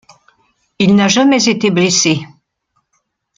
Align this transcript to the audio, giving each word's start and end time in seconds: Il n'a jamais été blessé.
Il 0.79 0.95
n'a 0.95 1.07
jamais 1.07 1.47
été 1.47 1.69
blessé. 1.69 2.21